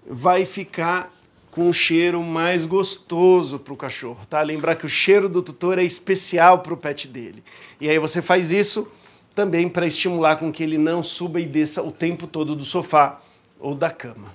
vai 0.09 0.45
ficar 0.45 1.11
com 1.50 1.71
um 1.71 1.73
cheiro 1.73 2.23
mais 2.23 2.66
gostoso 2.66 3.59
para 3.59 3.73
o 3.73 3.76
cachorro, 3.76 4.21
tá? 4.28 4.42
Lembrar 4.42 4.76
que 4.76 4.85
o 4.85 4.88
cheiro 4.90 5.26
do 5.26 5.40
tutor 5.40 5.78
é 5.78 5.83
especial 5.83 6.59
para 6.59 6.75
o 6.75 6.76
pet 6.76 7.09
dele. 7.09 7.42
E 7.80 7.88
aí 7.88 7.99
você 7.99 8.21
faz 8.21 8.52
isso 8.52 8.87
também 9.35 9.68
para 9.68 9.87
estimular 9.87 10.37
com 10.37 10.52
que 10.52 10.62
ele 10.62 10.76
não 10.76 11.02
suba 11.02 11.40
e 11.40 11.47
desça 11.47 11.83
o 11.83 11.90
tempo 11.90 12.26
todo 12.26 12.54
do 12.54 12.62
sofá 12.62 13.23
ou 13.59 13.75
da 13.75 13.90
cama. 13.90 14.35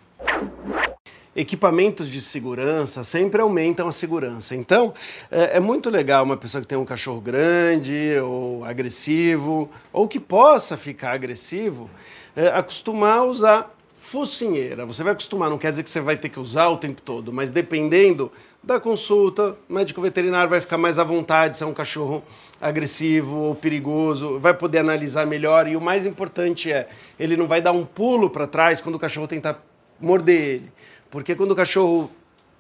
Equipamentos 1.34 2.10
de 2.10 2.22
segurança 2.22 3.06
sempre 3.06 3.42
aumentam 3.42 3.88
a 3.88 3.92
segurança. 3.92 4.54
Então, 4.54 4.94
é, 5.32 5.58
é, 5.58 5.60
muito 5.62 5.90
legal 5.90 6.26
uma 6.26 6.36
pessoa 6.36 6.62
que 6.62 6.68
tem 6.68 6.78
um 6.78 6.84
cachorro 6.84 7.22
grande 7.22 8.18
ou 8.22 8.66
agressivo, 8.66 9.70
ou 9.94 10.10
que 10.10 10.20
possa 10.20 10.76
ficar 10.76 11.14
agressivo, 11.14 11.90
é, 12.36 12.48
acostumar 12.48 13.20
a 13.20 13.24
usar 13.24 13.76
focinheira. 13.94 14.86
Você 14.86 15.04
vai 15.04 15.14
acostumar, 15.14 15.50
não 15.50 15.58
quer 15.58 15.70
dizer 15.70 15.84
que 15.84 15.90
você 15.90 16.02
vai 16.02 16.18
ter 16.18 16.28
que 16.28 16.40
usar 16.40 16.68
o 16.70 16.76
tempo 16.76 17.02
todo, 17.02 17.32
mas 17.32 17.50
dependendo 17.50 18.30
da 18.62 18.80
consulta, 18.80 19.56
o 19.70 19.74
médico 19.74 20.02
veterinário 20.02 20.50
vai 20.50 20.60
ficar 20.60 20.78
mais 20.78 21.00
à 21.00 21.04
vontade 21.04 21.56
se 21.56 21.64
é 21.64 21.68
um 21.68 21.74
cachorro 21.74 22.22
agressivo 22.60 23.38
ou 23.38 23.56
perigoso, 23.56 24.38
vai 24.38 24.54
poder 24.54 24.80
analisar 24.80 25.26
melhor 25.26 25.68
e 25.68 25.78
o 25.78 25.82
mais 25.82 26.06
importante 26.06 26.70
é, 26.70 26.90
ele 27.18 27.38
não 27.38 27.48
vai 27.48 27.62
dar 27.62 27.72
um 27.72 27.86
pulo 27.86 28.30
para 28.30 28.48
trás 28.48 28.82
quando 28.82 28.96
o 28.96 29.00
cachorro 29.00 29.28
tentar 29.28 29.71
morder 30.02 30.40
ele. 30.40 30.72
Porque 31.10 31.36
quando 31.36 31.52
o 31.52 31.56
cachorro 31.56 32.10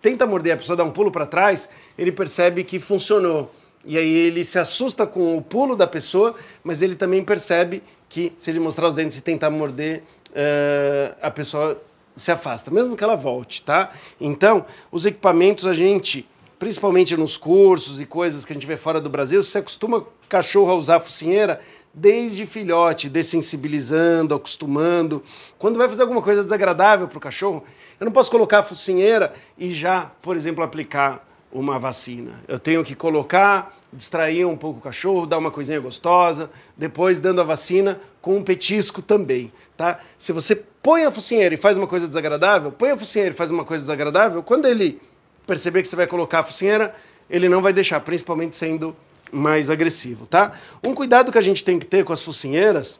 tenta 0.01 0.25
morder, 0.25 0.53
a 0.53 0.57
pessoa 0.57 0.75
dá 0.75 0.83
um 0.83 0.91
pulo 0.91 1.11
para 1.11 1.25
trás, 1.25 1.69
ele 1.97 2.11
percebe 2.11 2.63
que 2.63 2.79
funcionou. 2.79 3.53
E 3.83 3.97
aí 3.97 4.13
ele 4.13 4.43
se 4.45 4.59
assusta 4.59 5.07
com 5.07 5.37
o 5.37 5.41
pulo 5.41 5.75
da 5.75 5.87
pessoa, 5.87 6.35
mas 6.63 6.81
ele 6.81 6.95
também 6.95 7.23
percebe 7.23 7.81
que 8.07 8.33
se 8.37 8.51
ele 8.51 8.59
mostrar 8.59 8.87
os 8.87 8.95
dentes 8.95 9.17
e 9.17 9.21
tentar 9.21 9.49
morder, 9.49 10.03
uh, 10.29 11.15
a 11.21 11.31
pessoa 11.31 11.81
se 12.15 12.31
afasta, 12.31 12.69
mesmo 12.69 12.95
que 12.95 13.03
ela 13.03 13.15
volte, 13.15 13.61
tá? 13.61 13.89
Então, 14.19 14.65
os 14.91 15.05
equipamentos 15.05 15.65
a 15.65 15.73
gente, 15.73 16.27
principalmente 16.59 17.15
nos 17.15 17.37
cursos 17.37 18.01
e 18.01 18.05
coisas 18.05 18.43
que 18.43 18.51
a 18.51 18.55
gente 18.55 18.67
vê 18.67 18.77
fora 18.77 18.99
do 18.99 19.09
Brasil, 19.09 19.41
se 19.41 19.57
acostuma 19.57 20.05
cachorro 20.27 20.71
a 20.71 20.75
usar 20.75 20.97
a 20.97 20.99
focinheira 20.99 21.59
desde 21.93 22.45
filhote, 22.45 23.09
dessensibilizando, 23.09 24.33
acostumando. 24.33 25.21
Quando 25.59 25.77
vai 25.77 25.89
fazer 25.89 26.03
alguma 26.03 26.21
coisa 26.21 26.43
desagradável 26.43 27.07
para 27.07 27.17
o 27.17 27.21
cachorro, 27.21 27.63
eu 27.99 28.05
não 28.05 28.11
posso 28.11 28.31
colocar 28.31 28.59
a 28.59 28.63
focinheira 28.63 29.33
e 29.57 29.69
já, 29.69 30.11
por 30.21 30.35
exemplo, 30.35 30.63
aplicar 30.63 31.27
uma 31.51 31.77
vacina. 31.77 32.31
Eu 32.47 32.57
tenho 32.57 32.83
que 32.83 32.95
colocar, 32.95 33.77
distrair 33.91 34.45
um 34.45 34.55
pouco 34.55 34.79
o 34.79 34.81
cachorro, 34.81 35.25
dar 35.25 35.37
uma 35.37 35.51
coisinha 35.51 35.79
gostosa, 35.79 36.49
depois 36.77 37.19
dando 37.19 37.41
a 37.41 37.43
vacina 37.43 37.99
com 38.21 38.37
um 38.37 38.43
petisco 38.43 39.01
também, 39.01 39.51
tá? 39.75 39.99
Se 40.17 40.31
você 40.31 40.55
põe 40.55 41.03
a 41.03 41.11
focinheira 41.11 41.53
e 41.53 41.57
faz 41.57 41.75
uma 41.75 41.87
coisa 41.87 42.07
desagradável, 42.07 42.71
põe 42.71 42.91
a 42.91 42.97
focinheira 42.97 43.33
e 43.33 43.37
faz 43.37 43.51
uma 43.51 43.65
coisa 43.65 43.83
desagradável, 43.83 44.41
quando 44.41 44.65
ele 44.65 45.01
perceber 45.45 45.81
que 45.81 45.89
você 45.89 45.95
vai 45.95 46.07
colocar 46.07 46.39
a 46.39 46.43
focinheira, 46.43 46.95
ele 47.29 47.49
não 47.49 47.61
vai 47.61 47.73
deixar, 47.73 47.99
principalmente 47.99 48.55
sendo 48.55 48.95
mais 49.31 49.69
agressivo, 49.69 50.25
tá? 50.25 50.51
Um 50.83 50.93
cuidado 50.93 51.31
que 51.31 51.37
a 51.37 51.41
gente 51.41 51.63
tem 51.63 51.79
que 51.79 51.85
ter 51.85 52.03
com 52.03 52.13
as 52.13 52.21
focinheiras 52.21 52.99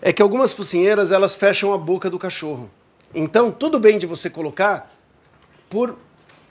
é 0.00 0.12
que 0.12 0.22
algumas 0.22 0.52
focinheiras 0.52 1.12
elas 1.12 1.34
fecham 1.34 1.72
a 1.72 1.78
boca 1.78 2.08
do 2.08 2.18
cachorro. 2.18 2.70
Então, 3.14 3.50
tudo 3.50 3.80
bem 3.80 3.98
de 3.98 4.06
você 4.06 4.28
colocar 4.28 4.92
por 5.68 5.96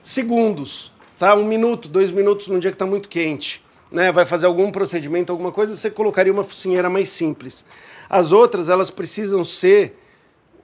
segundos, 0.01 0.92
tá? 1.18 1.36
Um 1.36 1.46
minuto, 1.46 1.88
dois 1.88 2.12
minutos 2.12 2.48
num 2.48 2.60
dia 2.60 2.72
que 2.72 2.75
está 2.75 2.86
muito 2.86 3.10
quente. 3.10 3.66
Né, 3.89 4.12
vai 4.12 4.25
fazer 4.25 4.46
algum 4.48 4.70
procedimento, 4.70 5.32
alguma 5.32 5.50
coisa, 5.50 5.74
você 5.74 5.89
colocaria 5.89 6.34
uma 6.34 6.44
focinheira 6.44 6.89
mais 6.89 7.08
simples. 7.08 7.63
As 8.10 8.34
outras, 8.34 8.68
elas 8.68 8.89
precisam 8.89 9.46
ser 9.46 9.98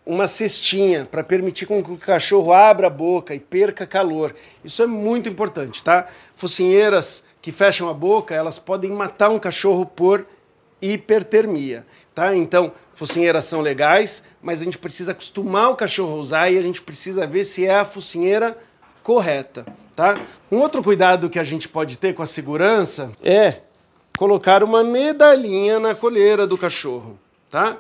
uma 0.06 0.28
cestinha 0.28 1.06
para 1.10 1.24
permitir 1.24 1.66
com 1.66 1.82
que 1.84 1.92
o 1.92 1.98
cachorro 1.98 2.52
abra 2.52 2.88
a 2.88 2.90
boca 2.90 3.34
e 3.34 3.40
perca 3.40 3.88
calor. 3.88 4.36
Isso 4.64 4.84
é 4.84 4.88
muito 4.88 5.30
importante, 5.30 5.82
tá? 5.82 6.06
Focinheiras 6.36 7.24
que 7.42 7.52
fecham 7.52 7.90
a 7.90 7.94
boca, 7.94 8.36
elas 8.36 8.60
podem 8.60 8.92
matar 8.92 9.30
um 9.30 9.40
cachorro 9.40 9.86
por 9.86 10.26
hipertermia, 10.82 11.86
tá? 12.14 12.36
Então, 12.36 12.74
focinheiras 12.92 13.46
são 13.46 13.62
legais, 13.62 14.22
mas 14.42 14.60
a 14.60 14.66
gente 14.66 14.78
precisa 14.78 15.14
acostumar 15.14 15.70
o 15.70 15.76
cachorro 15.76 16.12
a 16.12 16.16
usar 16.16 16.50
e 16.50 16.58
a 16.58 16.62
gente 16.62 16.82
precisa 16.82 17.26
ver 17.26 17.46
se 17.46 17.66
é 17.66 17.76
a 17.76 17.86
focinheira 17.86 18.58
correta, 19.02 19.66
tá? 19.96 20.20
Um 20.52 20.60
outro 20.60 20.84
cuidado 20.84 21.30
que 21.30 21.40
a 21.40 21.44
gente 21.44 21.70
pode 21.70 21.98
ter 21.98 22.14
com 22.14 22.22
a 22.22 22.26
segurança 22.26 23.14
é 23.24 23.62
colocar 24.18 24.64
uma 24.64 24.84
medalhinha 24.84 25.80
na 25.80 25.96
coleira 25.96 26.46
do 26.46 26.58
cachorro, 26.58 27.18
tá? 27.50 27.78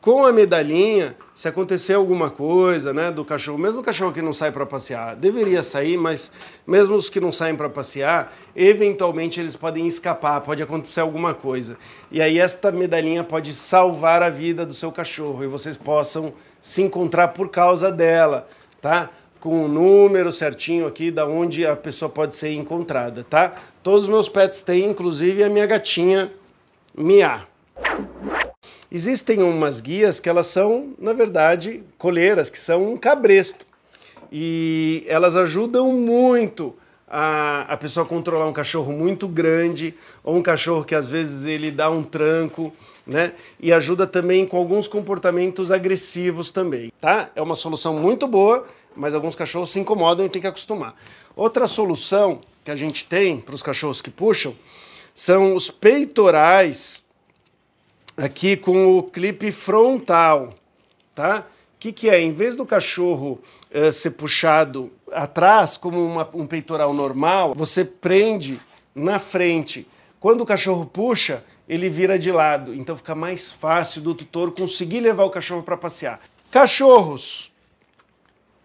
Com 0.00 0.24
a 0.24 0.32
medalhinha, 0.32 1.14
se 1.38 1.46
acontecer 1.46 1.94
alguma 1.94 2.30
coisa, 2.30 2.92
né, 2.92 3.12
do 3.12 3.24
cachorro, 3.24 3.58
mesmo 3.58 3.80
o 3.80 3.84
cachorro 3.84 4.10
que 4.12 4.20
não 4.20 4.32
sai 4.32 4.50
para 4.50 4.66
passear, 4.66 5.14
deveria 5.14 5.62
sair, 5.62 5.96
mas 5.96 6.32
mesmo 6.66 6.96
os 6.96 7.08
que 7.08 7.20
não 7.20 7.30
saem 7.30 7.54
para 7.54 7.68
passear, 7.68 8.34
eventualmente 8.56 9.38
eles 9.38 9.54
podem 9.54 9.86
escapar, 9.86 10.40
pode 10.40 10.64
acontecer 10.64 10.98
alguma 10.98 11.34
coisa. 11.34 11.76
E 12.10 12.20
aí 12.20 12.40
esta 12.40 12.72
medalhinha 12.72 13.22
pode 13.22 13.54
salvar 13.54 14.20
a 14.20 14.28
vida 14.28 14.66
do 14.66 14.74
seu 14.74 14.90
cachorro 14.90 15.44
e 15.44 15.46
vocês 15.46 15.76
possam 15.76 16.32
se 16.60 16.82
encontrar 16.82 17.28
por 17.28 17.50
causa 17.50 17.92
dela, 17.92 18.48
tá? 18.80 19.08
com 19.38 19.64
o 19.64 19.68
número 19.68 20.32
certinho 20.32 20.88
aqui 20.88 21.08
da 21.12 21.24
onde 21.24 21.64
a 21.64 21.76
pessoa 21.76 22.08
pode 22.08 22.34
ser 22.34 22.50
encontrada, 22.50 23.22
tá? 23.22 23.52
Todos 23.80 24.02
os 24.02 24.08
meus 24.08 24.28
pets 24.28 24.60
têm, 24.60 24.90
inclusive 24.90 25.44
a 25.44 25.48
minha 25.48 25.66
gatinha 25.66 26.32
Mia. 26.96 27.46
Existem 28.90 29.42
umas 29.42 29.80
guias 29.80 30.18
que 30.18 30.28
elas 30.28 30.46
são, 30.46 30.94
na 30.98 31.12
verdade, 31.12 31.82
coleiras, 31.98 32.48
que 32.48 32.58
são 32.58 32.92
um 32.92 32.96
cabresto. 32.96 33.66
E 34.32 35.04
elas 35.06 35.36
ajudam 35.36 35.92
muito 35.92 36.74
a, 37.06 37.66
a 37.68 37.76
pessoa 37.76 38.04
controlar 38.04 38.46
um 38.46 38.52
cachorro 38.52 38.92
muito 38.92 39.26
grande 39.26 39.94
ou 40.22 40.36
um 40.36 40.42
cachorro 40.42 40.84
que 40.84 40.94
às 40.94 41.08
vezes 41.10 41.46
ele 41.46 41.70
dá 41.70 41.90
um 41.90 42.02
tranco, 42.02 42.72
né? 43.06 43.32
E 43.60 43.72
ajuda 43.72 44.06
também 44.06 44.46
com 44.46 44.56
alguns 44.56 44.86
comportamentos 44.86 45.70
agressivos 45.70 46.50
também, 46.50 46.92
tá? 47.00 47.30
É 47.34 47.42
uma 47.42 47.54
solução 47.54 47.94
muito 47.94 48.26
boa, 48.26 48.66
mas 48.94 49.14
alguns 49.14 49.34
cachorros 49.34 49.70
se 49.70 49.78
incomodam 49.78 50.26
e 50.26 50.28
tem 50.28 50.40
que 50.40 50.48
acostumar. 50.48 50.94
Outra 51.34 51.66
solução 51.66 52.40
que 52.64 52.70
a 52.70 52.76
gente 52.76 53.04
tem 53.04 53.40
para 53.40 53.54
os 53.54 53.62
cachorros 53.62 54.00
que 54.02 54.10
puxam 54.10 54.54
são 55.14 55.54
os 55.54 55.70
peitorais 55.70 57.02
aqui 58.18 58.56
com 58.56 58.98
o 58.98 59.02
clipe 59.02 59.50
frontal, 59.50 60.52
tá? 61.14 61.46
que, 61.78 61.92
que 61.92 62.10
é? 62.10 62.20
Em 62.20 62.32
vez 62.32 62.56
do 62.56 62.66
cachorro 62.66 63.40
uh, 63.72 63.92
ser 63.92 64.10
puxado 64.10 64.90
atrás, 65.12 65.76
como 65.76 66.04
uma, 66.04 66.28
um 66.34 66.46
peitoral 66.46 66.92
normal, 66.92 67.54
você 67.54 67.84
prende 67.84 68.60
na 68.94 69.18
frente. 69.18 69.86
Quando 70.18 70.40
o 70.40 70.46
cachorro 70.46 70.84
puxa, 70.84 71.44
ele 71.68 71.88
vira 71.88 72.18
de 72.18 72.32
lado. 72.32 72.74
Então 72.74 72.96
fica 72.96 73.14
mais 73.14 73.52
fácil 73.52 74.02
do 74.02 74.14
tutor 74.14 74.52
conseguir 74.52 75.00
levar 75.00 75.24
o 75.24 75.30
cachorro 75.30 75.62
para 75.62 75.76
passear. 75.76 76.20
Cachorros 76.50 77.52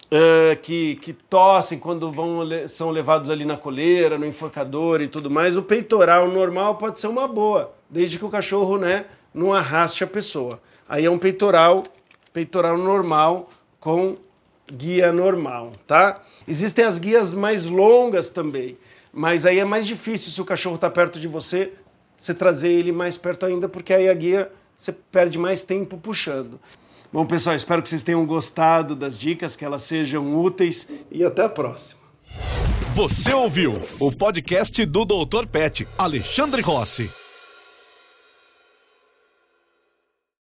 uh, 0.06 0.60
que, 0.62 0.96
que 0.96 1.14
tossem 1.14 1.78
quando 1.78 2.12
vão, 2.12 2.40
são 2.68 2.90
levados 2.90 3.30
ali 3.30 3.46
na 3.46 3.58
coleira, 3.58 4.18
no 4.18 4.26
enforcador 4.26 5.02
e 5.02 5.08
tudo 5.08 5.30
mais, 5.30 5.56
o 5.56 5.62
peitoral 5.62 6.28
normal 6.28 6.76
pode 6.76 7.00
ser 7.00 7.08
uma 7.08 7.28
boa, 7.28 7.76
desde 7.90 8.18
que 8.18 8.26
o 8.26 8.30
cachorro 8.30 8.78
né, 8.78 9.06
não 9.34 9.54
arraste 9.54 10.04
a 10.04 10.08
pessoa. 10.08 10.62
Aí 10.88 11.06
é 11.06 11.10
um 11.10 11.18
peitoral 11.18 11.86
peitoral 12.34 12.78
normal 12.78 13.50
com 13.80 14.18
guia 14.72 15.14
normal, 15.14 15.74
tá? 15.86 16.22
Existem 16.48 16.84
as 16.84 16.98
guias 16.98 17.32
mais 17.32 17.66
longas 17.66 18.30
também, 18.30 18.78
mas 19.14 19.46
aí 19.46 19.60
é 19.60 19.66
mais 19.66 19.86
difícil 19.86 20.32
se 20.32 20.42
o 20.42 20.46
cachorro 20.46 20.76
está 20.76 20.90
perto 20.90 21.20
de 21.20 21.28
você, 21.28 21.74
você 22.18 22.34
trazer 22.34 22.72
ele 22.72 22.92
mais 22.92 23.18
perto 23.18 23.46
ainda, 23.46 23.70
porque 23.70 23.94
aí 23.94 24.10
a 24.10 24.14
guia 24.14 24.52
você 24.76 24.92
perde 24.92 25.38
mais 25.38 25.64
tempo 25.64 25.98
puxando. 25.98 26.60
Bom, 27.12 27.26
pessoal, 27.26 27.56
espero 27.56 27.84
que 27.84 27.90
vocês 27.90 28.02
tenham 28.02 28.26
gostado 28.26 28.96
das 28.96 29.18
dicas, 29.18 29.56
que 29.56 29.64
elas 29.64 29.84
sejam 29.84 30.36
úteis 30.42 30.88
e 31.12 31.24
até 31.24 31.44
a 31.44 31.50
próxima. 31.50 32.02
Você 32.96 33.32
ouviu 33.34 33.80
o 34.00 34.12
podcast 34.12 34.84
do 34.86 35.06
Dr. 35.06 35.46
Pet, 35.46 35.88
Alexandre 35.98 36.62
Rossi. 36.62 37.23